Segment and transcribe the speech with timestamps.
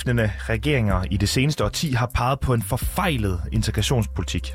[0.00, 4.54] skiftende regeringer i det seneste årti har peget på en forfejlet integrationspolitik.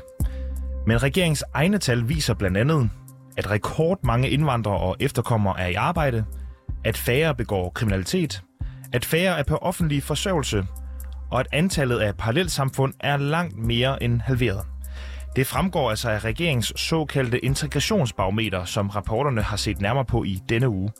[0.86, 2.90] Men regeringens egne tal viser blandt andet,
[3.36, 6.24] at rekordmange indvandrere og efterkommere er i arbejde,
[6.84, 8.42] at færre begår kriminalitet,
[8.92, 10.66] at færre er på offentlig forsørgelse,
[11.30, 14.66] og at antallet af parallelsamfund er langt mere end halveret.
[15.36, 20.68] Det fremgår altså af regeringens såkaldte integrationsbarometer, som rapporterne har set nærmere på i denne
[20.68, 20.90] uge.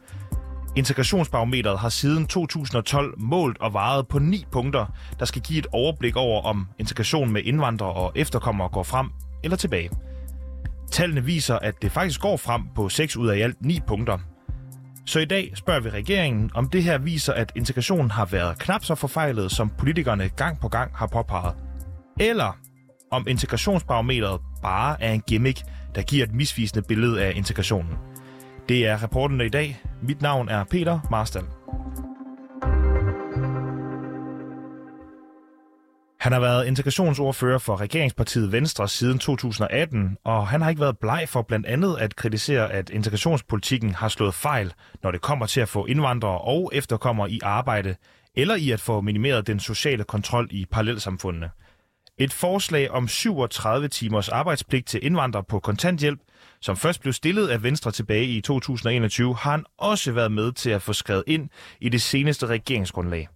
[0.77, 4.87] Integrationsbarometeret har siden 2012 målt og varet på ni punkter,
[5.19, 9.11] der skal give et overblik over, om integration med indvandrere og efterkommere går frem
[9.45, 9.91] eller tilbage.
[10.91, 14.19] Tallene viser, at det faktisk går frem på 6 ud af i alt 9 punkter.
[15.07, 18.85] Så i dag spørger vi regeringen, om det her viser, at integrationen har været knap
[18.85, 21.55] så forfejlet, som politikerne gang på gang har påpeget.
[22.21, 22.59] Eller
[23.13, 25.63] om integrationsbarometeret bare er en gimmick,
[25.95, 27.93] der giver et misvisende billede af integrationen.
[28.69, 29.81] Det er rapporten i dag.
[30.03, 31.43] Mit navn er Peter Marstal.
[36.21, 41.25] Han har været integrationsordfører for regeringspartiet Venstre siden 2018, og han har ikke været bleg
[41.29, 45.69] for blandt andet at kritisere, at integrationspolitikken har slået fejl, når det kommer til at
[45.69, 47.95] få indvandrere og efterkommere i arbejde,
[48.35, 51.51] eller i at få minimeret den sociale kontrol i parallelsamfundene.
[52.19, 56.21] Et forslag om 37 timers arbejdspligt til indvandrere på kontanthjælp,
[56.61, 60.71] som først blev stillet af Venstre tilbage i 2021, har han også været med til
[60.71, 61.51] at få skrevet ind
[61.81, 63.29] i det seneste regeringsgrundlag.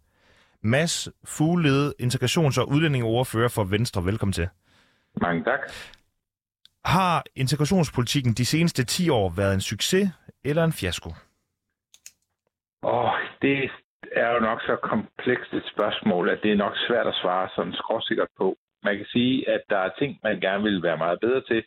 [0.63, 4.05] Mads Fuglede, integrations- og udlændingeordfører for Venstre.
[4.05, 4.49] Velkommen til.
[5.21, 5.61] Mange tak.
[6.85, 10.09] Har integrationspolitikken de seneste 10 år været en succes
[10.45, 11.11] eller en fiasko?
[12.83, 13.71] Åh, det
[14.13, 17.73] er jo nok så komplekst et spørgsmål, at det er nok svært at svare sådan
[17.73, 18.57] skråsikkert på.
[18.83, 21.65] Man kan sige, at der er ting, man gerne vil være meget bedre til,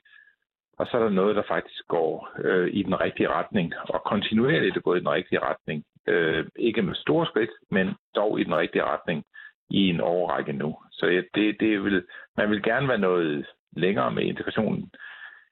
[0.79, 4.77] og så er der noget, der faktisk går øh, i den rigtige retning, og kontinuerligt
[4.77, 5.83] er gået i den rigtige retning.
[6.07, 9.23] Øh, ikke med store skridt, men dog i den rigtige retning
[9.69, 10.75] i en årrække nu.
[10.91, 12.03] Så ja, det, det vil,
[12.37, 13.45] man vil gerne være noget
[13.75, 14.91] længere med integrationen,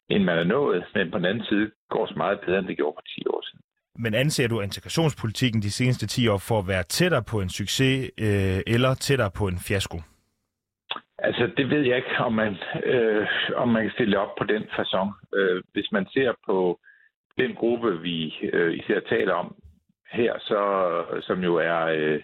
[0.09, 2.77] end man er nået, men på den anden side går det meget bedre, end det
[2.77, 3.61] gjorde for 10 år siden.
[3.95, 8.11] Men anser du integrationspolitikken de seneste 10 år for at være tættere på en succes
[8.17, 9.97] øh, eller tættere på en fiasko?
[11.23, 12.55] Altså, det ved jeg ikke, om man,
[12.85, 15.35] øh, om man kan stille op på den façon.
[15.35, 16.79] Øh, hvis man ser på
[17.37, 19.55] den gruppe, vi øh, især taler om
[20.11, 20.61] her, så,
[21.21, 22.21] som jo er øh,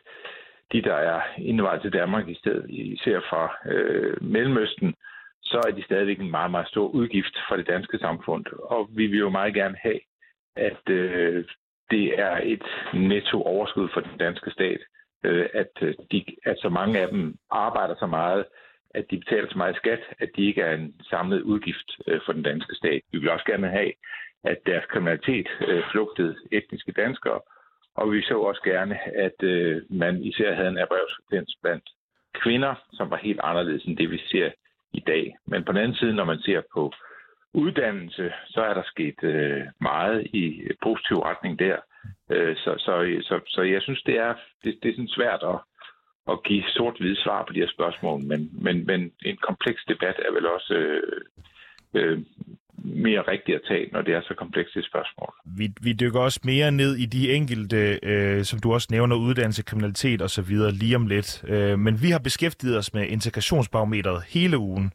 [0.72, 4.96] de, der er indvejret til Danmark i stedet, især fra øh, Mellemøsten,
[5.44, 8.46] så er de stadigvæk en meget, meget stor udgift for det danske samfund.
[8.64, 10.00] Og vi vil jo meget gerne have,
[10.56, 11.46] at øh,
[11.92, 14.80] det er et netto overskud for den danske stat,
[15.24, 18.46] øh, at, øh, de, at så mange af dem arbejder så meget,
[18.94, 22.34] at de betaler så meget skat, at de ikke er en samlet udgift øh, for
[22.34, 23.02] den danske stat.
[23.12, 23.92] Vi vil også gerne have,
[24.44, 27.40] at deres kriminalitet øh, flugtede etniske danskere,
[27.96, 31.84] og vi så også gerne, at øh, man især havde en erhvervsfrekvens blandt
[32.34, 34.52] kvinder, som var helt anderledes end det, vi ser
[34.94, 35.36] i dag.
[35.48, 36.94] Men på den anden side, når man ser på
[37.54, 41.78] uddannelse, så er der sket øh, meget i positiv retning der.
[42.32, 44.34] Øh, så, så, så, så jeg synes, det er,
[44.64, 45.60] det, det er sådan svært at,
[46.32, 50.32] at give sort-hvide svar på de her spørgsmål, men, men, men en kompleks debat er
[50.34, 51.22] vel også øh,
[51.94, 52.20] øh,
[52.84, 55.34] mere rigtigt at tage, når det er så komplekst et spørgsmål.
[55.58, 59.64] Vi, vi dykker også mere ned i de enkelte, øh, som du også nævner, uddannelse,
[59.64, 60.50] kriminalitet osv.
[60.72, 61.44] lige om lidt.
[61.48, 64.92] Øh, men vi har beskæftiget os med integrationsbarometeret hele ugen.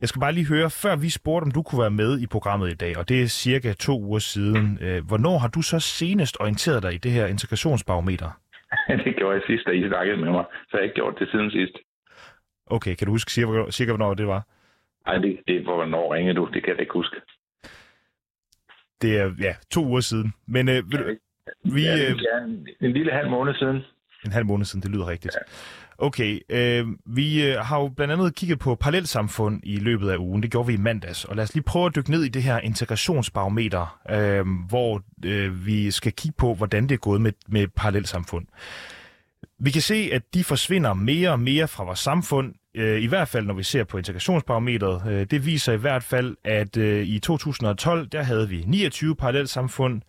[0.00, 2.70] Jeg skal bare lige høre, før vi spurgte, om du kunne være med i programmet
[2.70, 4.78] i dag, og det er cirka to uger siden.
[4.80, 8.30] Øh, hvornår har du så senest orienteret dig i det her integrationsbarometer?
[9.04, 11.28] det gjorde jeg sidst, da I snakkede med mig, så jeg har ikke gjort det
[11.30, 11.76] siden sidst.
[12.66, 14.42] Okay, kan du huske cirka, cirka hvornår det var?
[15.06, 17.16] Nej, det, det hvornår ringede du, det kan jeg ikke huske.
[19.02, 20.32] Det er, ja, to uger siden.
[20.46, 21.18] Men øh, vil,
[21.74, 21.82] vi...
[21.82, 23.76] Ja, øh, en, en lille halv måned siden.
[24.24, 25.34] En halv måned siden, det lyder rigtigt.
[25.34, 25.40] Ja.
[25.98, 30.42] Okay, øh, vi øh, har jo blandt andet kigget på parallelsamfund i løbet af ugen.
[30.42, 31.24] Det gjorde vi i mandags.
[31.24, 35.66] Og lad os lige prøve at dykke ned i det her integrationsbarometer, øh, hvor øh,
[35.66, 38.46] vi skal kigge på, hvordan det er gået med, med parallelsamfund.
[39.58, 43.28] Vi kan se, at de forsvinder mere og mere fra vores samfund, øh, i hvert
[43.28, 45.02] fald når vi ser på integrationsbarometeret.
[45.12, 50.02] Øh, det viser i hvert fald, at i 2012, der havde vi 29 parallelsamfund.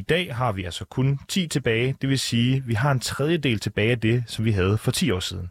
[0.00, 3.58] dag har vi altså kun 10 tilbage, det vil sige, at vi har en tredjedel
[3.58, 5.48] tilbage af det, som vi havde for 10 år siden.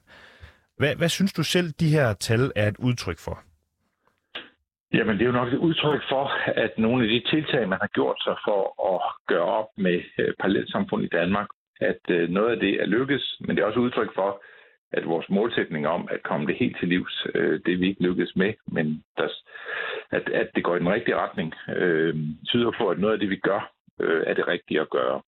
[0.78, 3.36] Hvad, hvad synes du selv, de her tal er et udtryk for?
[4.94, 6.26] Jamen, det er jo nok et udtryk for,
[6.66, 8.62] at nogle af de tiltag, man har gjort sig for
[8.94, 11.48] at gøre op med øh, parallelsamfund i Danmark,
[11.82, 14.44] at øh, noget af det er lykkes, men det er også et udtryk for,
[14.92, 18.36] at vores målsætning om at komme det helt til livs, øh, det vi ikke lykkes
[18.36, 19.28] med, men der,
[20.12, 22.16] at, at det går i den rigtige retning, øh,
[22.48, 25.22] tyder på, at noget af det, vi gør, øh, er det rigtige at gøre.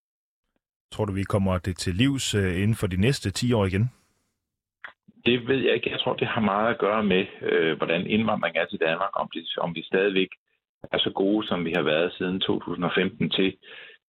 [0.92, 3.90] Tror du, vi kommer det til livs øh, inden for de næste 10 år igen?
[5.26, 5.92] det ved jeg ikke.
[5.92, 9.30] Jeg tror, det har meget at gøre med, øh, hvordan indvandring er til Danmark, om,
[9.34, 10.30] det, om vi stadigvæk
[10.92, 13.58] er så gode, som vi har været siden 2015 til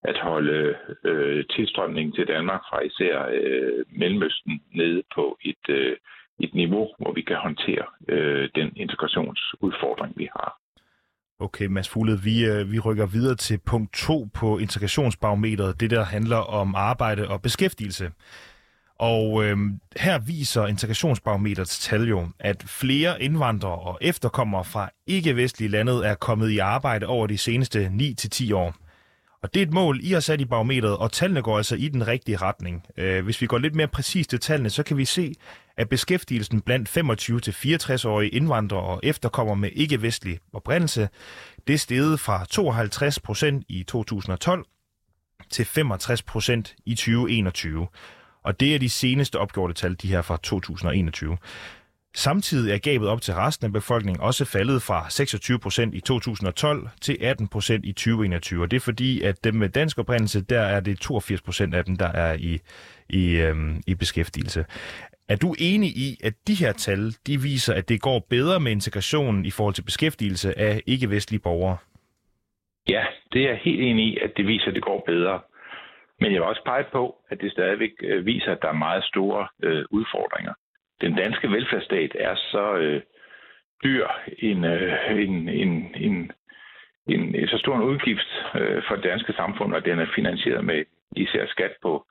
[0.02, 5.96] at holde øh, tilstrømningen til Danmark fra især øh, Mellemøsten nede på et, øh,
[6.40, 10.58] et niveau, hvor vi kan håndtere øh, den integrationsudfordring, vi har.
[11.40, 16.04] Okay, Mads Fugled, vi, øh, vi rykker videre til punkt 2 på integrationsbarometeret, det der
[16.04, 18.10] handler om arbejde og beskæftigelse.
[18.98, 19.56] Og øh,
[19.96, 26.50] her viser integrationsbarometerets tal jo, at flere indvandrere og efterkommere fra ikke-vestlige landet er kommet
[26.50, 28.74] i arbejde over de seneste 9-10 år.
[29.42, 31.88] Og det er et mål, I har sat i barometeret, og tallene går altså i
[31.88, 32.86] den rigtige retning.
[32.96, 35.34] Øh, hvis vi går lidt mere præcist til tallene, så kan vi se,
[35.76, 41.08] at beskæftigelsen blandt 25-64-årige indvandrere og efterkommer med ikke-vestlig oprindelse,
[41.68, 44.64] det steg steget fra 52 procent i 2012
[45.50, 47.86] til 65 procent i 2021.
[48.44, 51.36] Og det er de seneste opgjorte tal, de her fra 2021.
[52.14, 56.88] Samtidig er gabet op til resten af befolkningen også faldet fra 26 procent i 2012
[57.00, 58.62] til 18 procent i 2021.
[58.62, 61.84] Og det er fordi, at dem med dansk oprindelse, der er det 82 procent af
[61.84, 62.60] dem, der er i,
[63.08, 64.64] i, øhm, i beskæftigelse.
[65.28, 68.72] Er du enig i, at de her tal, de viser, at det går bedre med
[68.72, 71.76] integrationen i forhold til beskæftigelse af ikke-vestlige borgere?
[72.88, 75.40] Ja, det er jeg helt enig i, at det viser, at det går bedre.
[76.20, 79.04] Men jeg vil også pege på, at det stadigvæk øh, viser, at der er meget
[79.04, 80.54] store øh, udfordringer.
[81.00, 83.02] Den danske velfærdsstat er så øh,
[83.84, 84.06] dyr
[84.38, 86.32] en, øh, en, en, en,
[87.08, 90.64] en, en så stor en udgift øh, for det danske samfund, og den er finansieret
[90.64, 90.84] med
[91.16, 92.06] især skat på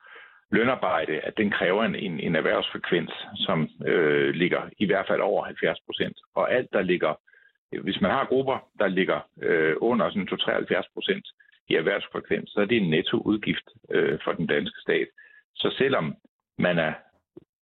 [0.58, 3.14] lønarbejde, at den kræver en, en, en erhvervsfrekvens,
[3.46, 6.18] som øh, ligger i hvert fald over 70 procent.
[6.36, 7.14] Og alt, der ligger,
[7.84, 11.26] hvis man har grupper, der ligger øh, under sådan 73 procent
[11.70, 15.08] i erhvervsfrekvens, så er det en nettoudgift øh, for den danske stat.
[15.56, 16.16] Så selvom
[16.58, 16.94] man er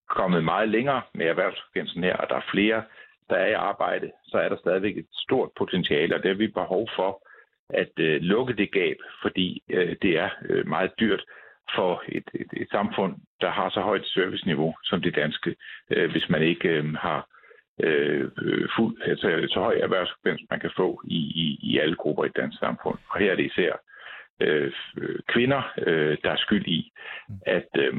[0.10, 2.84] kommet meget længere med erhvervsfrekvensen her, og der er flere,
[3.30, 6.48] der er i arbejde, så er der stadigvæk et stort potentiale, og det har vi
[6.48, 7.28] behov for
[7.70, 11.24] at øh, lukke det gab, fordi øh, det er øh, meget dyrt
[11.76, 15.56] for et, et, et samfund, der har så højt serviceniveau som det danske,
[15.90, 17.28] øh, hvis man ikke øh, har
[17.80, 18.30] øh,
[18.76, 22.38] fuld, altså, så høj erhvervsfrekvens, man kan få i, i, i alle grupper i et
[22.38, 22.98] dansk samfund.
[23.10, 23.74] Og her er det især
[24.44, 24.72] øh,
[25.34, 26.92] kvinder, øh, der er skyld i,
[27.46, 27.94] at, øh,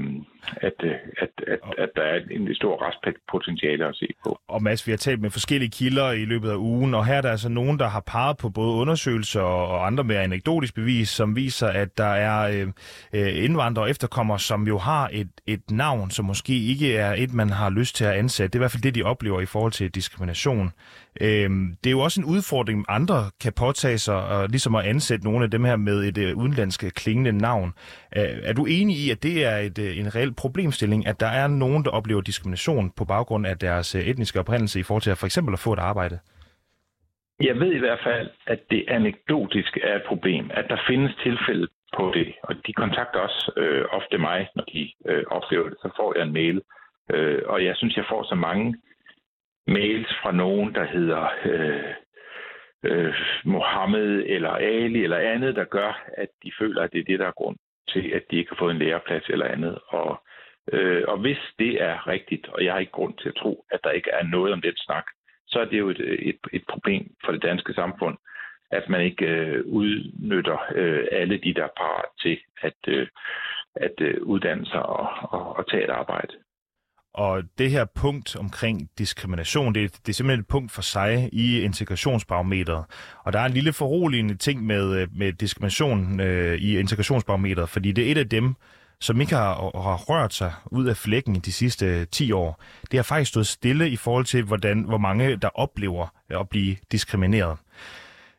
[0.56, 0.72] at,
[1.18, 4.38] at, at, at der er en stor restpotentiale at se på.
[4.48, 7.20] Og Mads, vi har talt med forskellige kilder i løbet af ugen, og her er
[7.20, 11.36] der altså nogen, der har peget på både undersøgelser og andre med anekdotisk bevis, som
[11.36, 12.66] viser, at der er
[13.12, 17.32] øh, indvandrere og efterkommere, som jo har et, et navn, som måske ikke er et,
[17.34, 18.48] man har lyst til at ansætte.
[18.48, 20.72] Det er i hvert fald det, de oplever i forhold til diskrimination.
[21.20, 21.50] Øh,
[21.80, 25.44] det er jo også en udfordring, andre kan påtage sig, og ligesom at ansætte nogle
[25.44, 27.72] af dem her med et øh, udenlandsk øh, klingende navn.
[28.16, 31.26] Øh, er du enig i, at det er et, øh, en reel problemstilling, at der
[31.26, 35.10] er nogen, der oplever diskrimination på baggrund af deres øh, etniske oprindelse i forhold til
[35.10, 36.18] at for eksempel at få et arbejde?
[37.40, 41.66] Jeg ved i hvert fald, at det anekdotisk er et problem, at der findes tilfælde
[41.96, 45.88] på det, og de kontakter også øh, ofte mig, når de øh, oplever det, så
[45.96, 46.62] får jeg en mail.
[47.14, 48.76] Øh, og jeg synes, jeg får så mange
[49.66, 51.94] mails fra nogen, der hedder øh,
[52.84, 57.18] øh, Mohammed eller Ali eller andet, der gør, at de føler, at det er det,
[57.18, 57.56] der er grund
[57.88, 59.78] til, at de ikke har fået en læreplads eller andet.
[59.88, 60.22] Og,
[60.72, 63.80] øh, og hvis det er rigtigt, og jeg har ikke grund til at tro, at
[63.84, 65.04] der ikke er noget om den snak,
[65.46, 68.16] så er det jo et, et, et problem for det danske samfund,
[68.70, 73.06] at man ikke øh, udnytter øh, alle de, der er parat til at, øh,
[73.74, 76.34] at øh, uddanne sig og, og, og tage et arbejde.
[77.14, 81.60] Og det her punkt omkring diskrimination, det, det er simpelthen et punkt for sig i
[81.60, 82.84] integrationsbarometeret.
[83.24, 87.92] Og der er en lille foruroligende ting med, øh, med diskrimination øh, i integrationsbarometeret, fordi
[87.92, 88.54] det er et af dem,
[89.00, 92.62] som ikke har, har rørt sig ud af flækken de sidste øh, 10 år.
[92.90, 96.48] Det har faktisk stået stille i forhold til, hvordan, hvor mange der oplever øh, at
[96.48, 97.58] blive diskrimineret.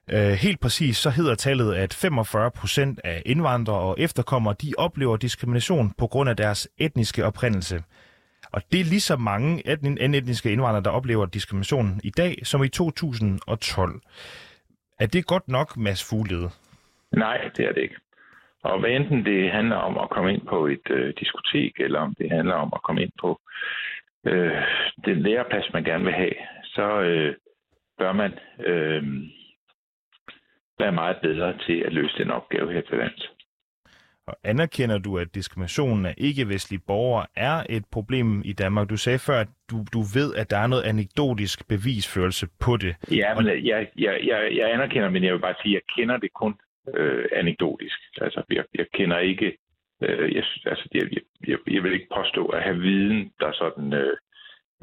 [0.10, 5.18] Øh, helt præcis så hedder tallet, at 45 procent af indvandrere og efterkommere, de oplever
[5.18, 7.84] diskrimination på grund af deres etniske oprindelse.
[8.56, 9.52] Og det er lige så mange
[10.18, 14.02] etniske indvandrere, der oplever diskrimination i dag, som i 2012.
[15.00, 16.50] Er det godt nok, Mads Fuglede?
[17.12, 17.96] Nej, det er det ikke.
[18.64, 22.16] Og hvad enten det handler om at komme ind på et øh, diskotek, eller om
[22.18, 23.40] det handler om at komme ind på
[24.26, 24.62] øh,
[25.06, 27.36] den læreplads, man gerne vil have, så øh,
[27.98, 29.04] bør man øh,
[30.80, 33.35] være meget bedre til at løse den opgave her til lands.
[34.28, 38.90] Og anerkender du, at diskriminationen af ikke-vestlige borgere er et problem i Danmark?
[38.90, 42.96] Du sagde før, at du, du ved, at der er noget anekdotisk bevisførelse på det.
[43.12, 46.18] Ja, men jeg, jeg, jeg, jeg anerkender, men jeg vil bare sige, at jeg kender
[46.18, 46.54] det kun
[46.94, 48.00] øh, anekdotisk.
[48.22, 49.58] Altså, jeg, jeg kender ikke...
[50.02, 51.04] Øh, jeg, altså, jeg,
[51.48, 54.18] jeg, jeg vil ikke påstå at have viden, der sådan øh,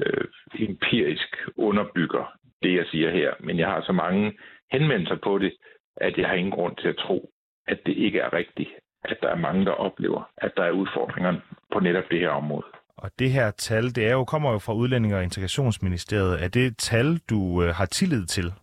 [0.05, 0.27] øh,
[0.69, 2.33] empirisk underbygger
[2.63, 3.33] det, jeg siger her.
[3.39, 4.33] Men jeg har så mange
[4.71, 5.53] henvendelser på det,
[5.97, 7.29] at jeg har ingen grund til at tro,
[7.67, 8.69] at det ikke er rigtigt.
[9.03, 11.33] At der er mange, der oplever, at der er udfordringer
[11.73, 12.65] på netop det her område.
[12.97, 16.43] Og det her tal, det er jo, kommer jo fra Udlænding- og Integrationsministeriet.
[16.43, 18.53] Er det et tal, du øh, har tillid til?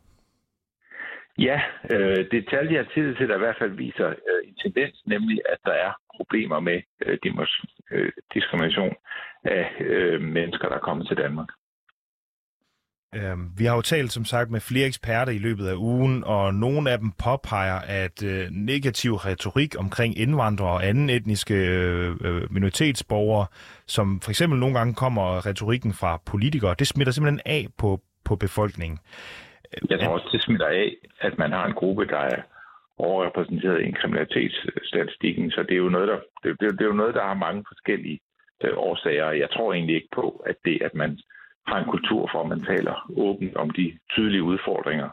[1.39, 4.55] Ja, øh, det tal, jeg har tillid til, der i hvert fald viser øh, en
[4.55, 7.19] tendens, nemlig at der er problemer med øh,
[7.91, 8.95] øh, diskrimination
[9.45, 11.49] af øh, mennesker, der er kommet til Danmark.
[13.15, 16.55] Øhm, vi har jo talt som sagt med flere eksperter i løbet af ugen, og
[16.55, 22.53] nogle af dem påpeger, at øh, negativ retorik omkring indvandrere og anden etniske øh, øh,
[22.53, 23.47] minoritetsborgere,
[23.87, 28.37] som for eksempel nogle gange kommer retorikken fra politikere, det smitter simpelthen af på, på
[28.37, 28.99] befolkningen.
[29.91, 32.43] Jeg tror også, det smitter af, at man har en gruppe, der er
[32.99, 37.15] overrepræsenteret i kriminalitetsstatistikken, så det er jo noget, der, det, det, det er jo noget,
[37.15, 38.21] der har mange forskellige
[38.65, 39.31] øh, årsager.
[39.31, 41.19] Jeg tror egentlig ikke på, at det, at man
[41.67, 45.11] har en kultur for, at man taler åbent om de tydelige udfordringer,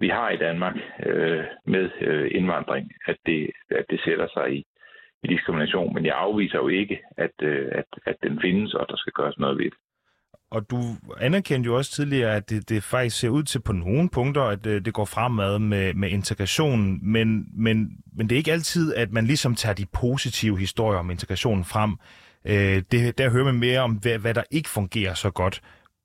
[0.00, 4.64] vi har i Danmark øh, med øh, indvandring, at det, at det sætter sig i,
[5.24, 5.94] i diskrimination.
[5.94, 9.38] Men jeg afviser jo ikke, at, øh, at, at den findes, og der skal gøres
[9.38, 9.78] noget ved det.
[10.50, 10.76] Og du
[11.20, 14.64] anerkendte jo også tidligere, at det, det faktisk ser ud til på nogle punkter, at
[14.64, 19.12] det, det går fremad med, med integrationen, men, men, men det er ikke altid, at
[19.12, 21.96] man ligesom tager de positive historier om integrationen frem.
[22.46, 25.60] Øh, det, der hører man mere om, hvad, hvad der ikke fungerer så godt.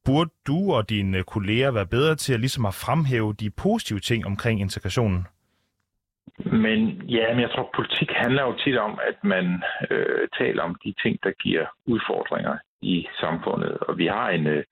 [0.06, 4.26] Burde du og dine kolleger være bedre til at ligesom at fremhæve de positive ting
[4.26, 5.28] omkring integrationen?
[6.38, 10.76] Men ja, men jeg tror, politik handler jo tit om, at man øh, taler om
[10.84, 13.78] de ting, der giver udfordringer i samfundet.
[13.78, 14.64] Og vi har en, øh,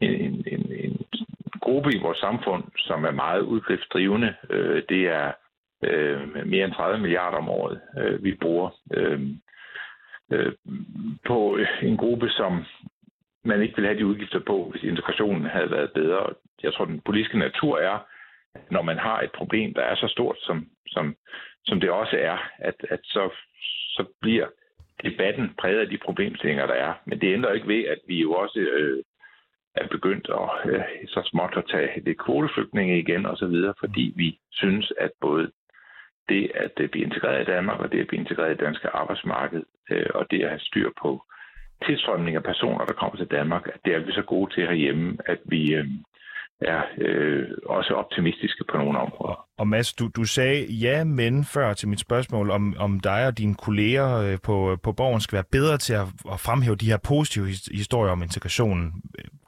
[0.00, 1.06] en, en, en
[1.60, 4.34] gruppe i vores samfund, som er meget udgiftsdrivende.
[4.50, 5.32] Øh, det er
[5.84, 8.70] øh, mere end 30 milliarder om året, øh, vi bruger.
[8.94, 9.20] Øh,
[10.32, 10.52] øh,
[11.26, 12.64] på en gruppe, som
[13.44, 16.26] man ikke ville have de udgifter på, hvis integrationen havde været bedre.
[16.62, 17.98] Jeg tror, den politiske natur er,
[18.70, 21.16] når man har et problem, der er så stort, som, som,
[21.64, 23.30] som det også er, at, at så,
[23.96, 24.46] så bliver
[25.04, 26.94] debatten præget af de problemstillinger, der er.
[27.06, 29.02] Men det ændrer ikke ved, at vi jo også øh,
[29.74, 34.12] er begyndt at, øh, så småt at tage det kvoteflygtninge igen og så videre, fordi
[34.16, 35.50] vi synes, at både
[36.28, 38.88] det at øh, blive integreret i Danmark og det at blive integreret i det danske
[38.88, 41.22] arbejdsmarked øh, og det at have styr på
[41.86, 45.18] tilstrømning af personer, der kommer til Danmark, at det er vi så gode til herhjemme,
[45.26, 45.86] at vi øh,
[46.60, 49.46] er øh, også optimistiske på nogle områder.
[49.58, 53.38] Og Mads, du, du sagde ja, men før til mit spørgsmål, om, om dig og
[53.38, 56.98] dine kolleger øh, på, på Borgen skal være bedre til at, at fremhæve de her
[57.08, 58.92] positive historier om integrationen.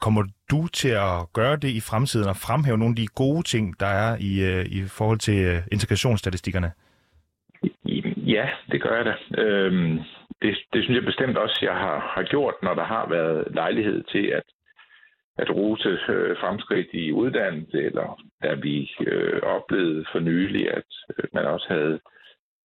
[0.01, 3.79] Kommer du til at gøre det i fremtiden og fremhæve nogle af de gode ting,
[3.79, 6.71] der er i, øh, i forhold til øh, integrationsstatistikkerne?
[8.35, 9.41] Ja, det gør jeg da.
[9.41, 9.99] Øhm,
[10.41, 14.03] det, det synes jeg bestemt også, jeg har, har gjort, når der har været lejlighed
[14.03, 14.43] til at,
[15.41, 21.23] at rute øh, fremskridt i uddannelse, eller da vi øh, oplevede for nylig, at øh,
[21.33, 21.99] man også havde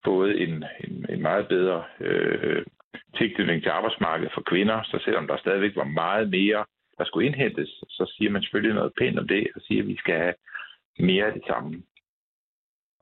[0.05, 2.65] fået en, en, en meget bedre øh,
[3.19, 6.65] tilknytning til arbejdsmarkedet for kvinder, så selvom der stadigvæk var meget mere,
[6.99, 9.97] der skulle indhentes, så siger man selvfølgelig noget pænt om det, og siger, at vi
[9.97, 10.35] skal have
[10.99, 11.83] mere af det samme.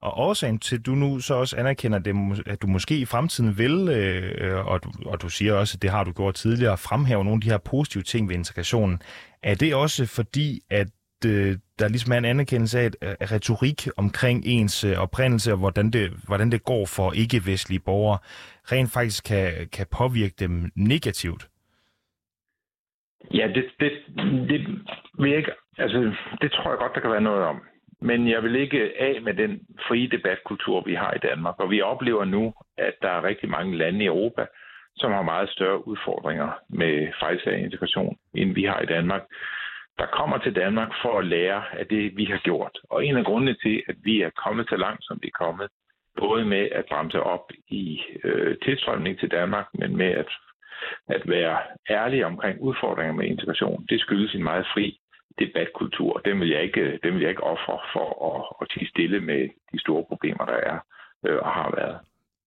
[0.04, 3.58] Og årsagen til, at du nu så også anerkender, det, at du måske i fremtiden
[3.58, 7.25] vil, øh, og, du, og du siger også, at det har du gjort tidligere, fremhæve
[7.25, 9.00] nogle af de her positive ting ved integrationen,
[9.42, 10.88] er det også fordi, at
[11.26, 15.90] øh, der ligesom er en anerkendelse af, at retorik omkring ens øh, oprindelse og hvordan
[15.90, 18.18] det, hvordan det går for ikke-vestlige borgere,
[18.73, 21.49] rent faktisk kan, kan påvirke dem negativt?
[23.34, 23.92] Ja, det, det,
[24.49, 24.61] det
[25.18, 25.99] vil jeg ikke, altså,
[26.40, 27.62] det tror jeg godt, der kan være noget om.
[28.08, 29.52] Men jeg vil ikke af med den
[29.88, 31.54] frie debatkultur, vi har i Danmark.
[31.58, 34.46] Og vi oplever nu, at der er rigtig mange lande i Europa,
[34.96, 39.23] som har meget større udfordringer med fejlsager integration, end vi har i Danmark,
[39.99, 42.78] der kommer til Danmark for at lære af det, vi har gjort.
[42.90, 45.68] Og en af grundene til, at vi er kommet så langt, som vi er kommet,
[46.18, 50.30] både med at bremse op i øh, tilstrømning til Danmark, men med at,
[51.08, 51.58] at være
[51.90, 54.99] ærlige omkring udfordringer med integration, det skyldes en meget fri
[55.38, 56.20] debatkultur.
[56.24, 59.48] Den vil jeg ikke, den vil jeg ikke ofre for at, at tige stille med
[59.72, 60.78] de store problemer, der er
[61.26, 61.98] øh, og har været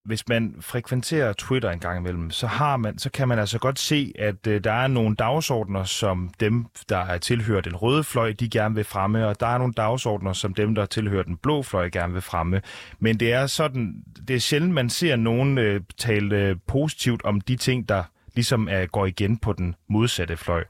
[0.07, 3.79] hvis man frekventerer Twitter en gang imellem, så, har man, så kan man altså godt
[3.79, 8.33] se, at øh, der er nogle dagsordner, som dem, der er tilhørt den røde fløj,
[8.33, 11.63] de gerne vil fremme, og der er nogle dagsordner, som dem, der tilhører den blå
[11.63, 12.61] fløj, gerne vil fremme.
[12.99, 17.41] Men det er sådan, det er sjældent, man ser nogen øh, tale øh, positivt om
[17.41, 18.03] de ting, der
[18.35, 20.63] ligesom er, går igen på den modsatte fløj.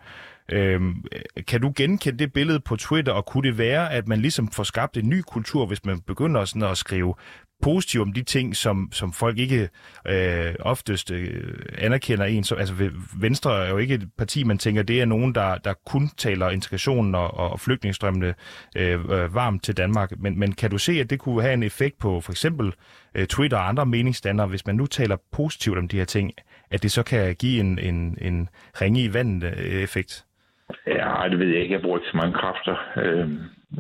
[0.52, 1.04] Øhm,
[1.48, 4.64] kan du genkende det billede på Twitter, og kunne det være, at man ligesom får
[4.64, 7.14] skabt en ny kultur, hvis man begynder sådan at skrive
[7.62, 9.70] positivt om de ting, som, som folk ikke
[10.08, 12.44] øh, oftest øh, anerkender en.
[12.44, 15.74] Så, altså Venstre er jo ikke et parti, man tænker, det er nogen, der, der
[15.86, 18.36] kun taler integrationen og, og flygtningestrømmene
[18.78, 20.12] øh, øh, varmt til Danmark.
[20.18, 22.74] Men, men kan du se, at det kunne have en effekt på for eksempel
[23.16, 26.32] øh, Twitter og andre meningsstandere, hvis man nu taler positivt om de her ting,
[26.72, 28.50] at det så kan give en, en, en
[28.82, 30.26] ringe i vandet øh, effekt?
[30.88, 31.74] Ja, det ved jeg ikke.
[31.74, 33.30] Jeg bruger ikke så mange kræfter øh,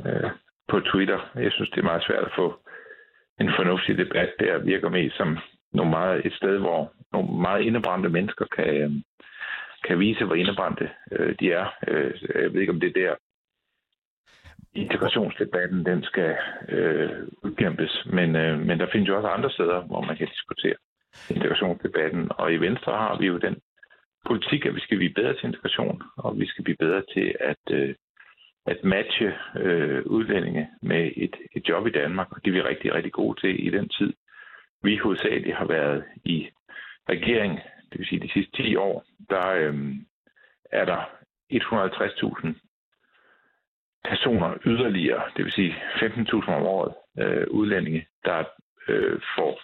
[0.06, 0.32] øh,
[0.68, 1.20] på Twitter.
[1.36, 2.60] Jeg synes, det er meget svært at få
[3.40, 4.58] en fornuftig debat der.
[4.58, 5.38] Virker mest som
[5.74, 8.92] nogle meget, et sted, hvor nogle meget indebrændte mennesker kan, øh,
[9.84, 11.68] kan vise, hvor indebrændte øh, de er.
[11.88, 13.16] Øh, jeg ved ikke, om det er der,
[14.74, 16.36] integrationsdebatten den skal
[16.70, 17.10] øh,
[17.44, 18.06] udkæmpes.
[18.06, 20.76] Men, øh, men der findes jo også andre steder, hvor man kan diskutere
[21.30, 22.28] integrationsdebatten.
[22.30, 23.56] Og i Venstre har vi jo den
[24.28, 27.64] politik, at vi skal blive bedre til integration, og vi skal blive bedre til at,
[27.72, 27.96] øh,
[28.66, 32.94] at matche øh, udlændinge med et, et job i Danmark, og det er vi rigtig,
[32.94, 34.14] rigtig gode til i den tid.
[34.84, 36.50] Vi hovedsageligt har været i
[37.10, 37.60] regering,
[37.92, 39.96] det vil sige de sidste 10 år, der øh,
[40.72, 41.02] er der
[41.54, 42.48] 150.000
[44.10, 48.44] personer yderligere, det vil sige 15.000 om året øh, udlændinge, der
[48.88, 49.62] øh, får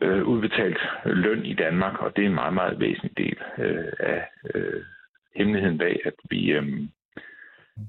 [0.00, 4.28] øh, udbetalt løn i Danmark, og det er en meget, meget væsentlig del øh, af
[4.54, 4.82] øh,
[5.36, 6.88] hemmeligheden bag, at vi, øh,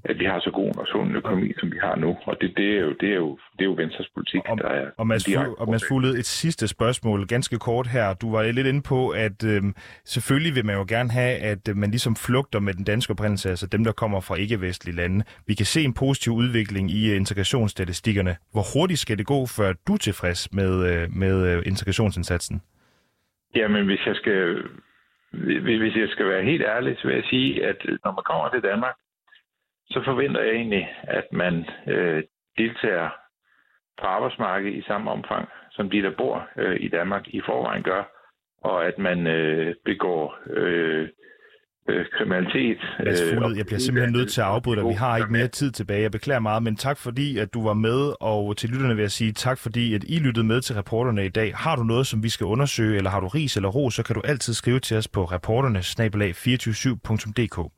[0.04, 2.16] at vi har så god og sund økonomi, som vi har nu.
[2.26, 4.68] Og det, det, er, jo, det, er, jo, det er jo Venstres politik, og, der
[4.68, 4.90] er...
[4.96, 8.14] Og Mads, Fu- og Mads Fugled, et sidste spørgsmål, ganske kort her.
[8.14, 9.62] Du var lidt inde på, at øh,
[10.04, 13.48] selvfølgelig vil man jo gerne have, at øh, man ligesom flugter med den danske oprindelse,
[13.48, 15.24] altså dem, der kommer fra ikke-vestlige lande.
[15.46, 18.36] Vi kan se en positiv udvikling i uh, integrationsstatistikkerne.
[18.52, 22.62] Hvor hurtigt skal det gå, før du er tilfreds med, uh, med uh, integrationsindsatsen?
[23.54, 24.56] Jamen, hvis jeg skal
[25.78, 28.62] hvis jeg skal være helt ærlig, så vil jeg sige, at når man kommer til
[28.70, 28.94] Danmark,
[29.86, 32.22] så forventer jeg egentlig, at man øh,
[32.58, 33.10] deltager
[34.00, 38.02] på arbejdsmarkedet i samme omfang, som de, der bor øh, i Danmark i forvejen gør,
[38.62, 41.08] og at man øh, begår øh,
[41.88, 42.78] øh, kriminalitet.
[43.04, 44.88] Mads øh, Fugled, jeg bliver simpelthen nødt til at afbryde dig.
[44.88, 46.02] Vi har ikke mere tid tilbage.
[46.02, 49.10] Jeg beklager meget, men tak fordi, at du var med, og til lytterne vil jeg
[49.10, 51.54] sige tak fordi, at I lyttede med til reporterne i dag.
[51.56, 54.14] Har du noget, som vi skal undersøge, eller har du ris eller ro, så kan
[54.14, 57.68] du altid skrive til os på reporterne 247dk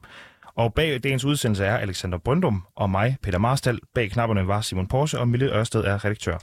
[0.56, 3.78] og bag dagens udsendelse er Alexander Brøndum og mig, Peter Marstal.
[3.94, 6.38] Bag knapperne var Simon Porse, og Mille Ørsted er redaktør.